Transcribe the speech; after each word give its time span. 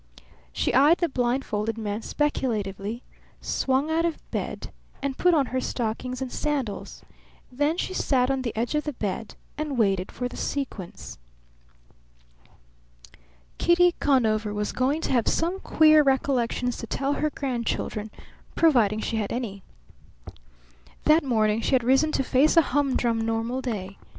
She 0.51 0.73
eyed 0.73 0.97
the 0.97 1.07
blindfolded 1.07 1.77
men 1.77 2.01
speculatively, 2.01 3.03
swung 3.39 3.91
out 3.91 4.03
of 4.03 4.17
bed, 4.31 4.71
and 4.99 5.15
put 5.15 5.35
on 5.35 5.45
her 5.53 5.61
stockings 5.61 6.23
and 6.23 6.31
sandals; 6.31 7.03
then 7.51 7.77
she 7.77 7.93
sat 7.93 8.31
on 8.31 8.41
the 8.41 8.51
edge 8.55 8.73
of 8.73 8.85
the 8.85 8.93
bed 8.93 9.35
and 9.59 9.77
waited 9.77 10.11
for 10.11 10.27
the 10.27 10.35
sequence. 10.37 11.19
Kitty 13.59 13.93
Conover 13.99 14.55
was 14.55 14.71
going 14.71 15.01
to 15.01 15.11
have 15.11 15.27
some 15.27 15.59
queer 15.59 16.01
recollections 16.01 16.77
to 16.79 16.87
tell 16.87 17.13
her 17.13 17.29
grandchildren, 17.29 18.09
providing 18.55 19.01
she 19.01 19.17
had 19.17 19.31
any. 19.31 19.61
That 21.03 21.23
morning 21.23 21.61
she 21.61 21.75
had 21.75 21.83
risen 21.83 22.11
to 22.13 22.23
face 22.23 22.57
a 22.57 22.63
humdrum 22.73 23.21
normal 23.21 23.61
day. 23.61 23.99